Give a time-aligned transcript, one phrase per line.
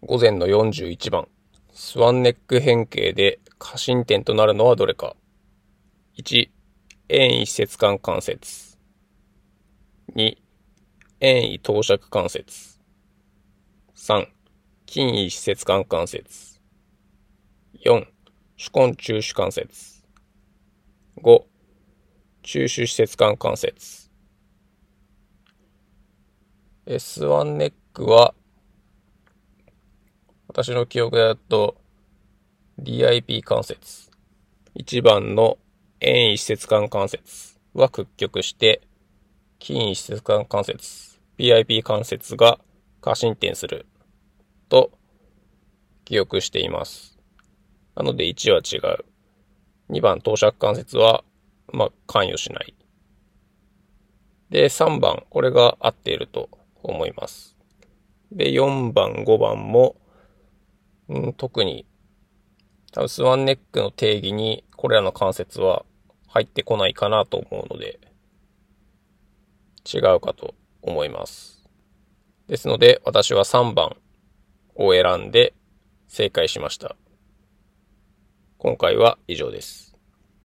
[0.00, 1.26] 午前の41番。
[1.72, 5.16] スワンネック変形で過伸点となるのはどれか。
[6.16, 6.48] 1、
[7.08, 8.78] 遠位施設間関節。
[10.14, 10.36] 2、
[11.18, 12.78] 遠位投尺関節。
[13.96, 14.28] 3、
[14.86, 16.60] 近位施設間関節。
[17.84, 18.06] 4、
[18.56, 20.04] 手根中手関節。
[21.24, 21.42] 5、
[22.44, 24.12] 中手施設間関節。
[26.86, 28.32] S1 ネックは、
[30.60, 31.76] 私の記憶だと、
[32.80, 34.10] DIP 関節。
[34.74, 35.56] 1番の
[36.00, 38.82] 遠位施設間関節は屈曲して、
[39.60, 42.58] 近位施設間関節、PIP 関節が
[43.00, 43.86] 過伸点する
[44.68, 44.90] と
[46.04, 47.16] 記憶しています。
[47.94, 49.04] なので1は違う。
[49.90, 51.22] 2番投射関節は、
[51.72, 52.74] まあ、関与しない。
[54.50, 56.50] で、3番、これが合っていると
[56.82, 57.56] 思います。
[58.32, 59.94] で、4番、5番も、
[61.08, 61.86] うん、特に、
[62.92, 65.84] 多分スワンネックの定義にこれらの関節は
[66.26, 67.98] 入ってこないかなと思うので、
[69.90, 71.64] 違うかと思います。
[72.46, 73.96] ですので、私は3番
[74.74, 75.54] を選んで
[76.08, 76.96] 正解しました。
[78.58, 79.97] 今回は以上です。